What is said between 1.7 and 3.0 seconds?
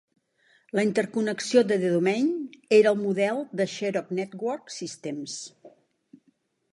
de Domain era el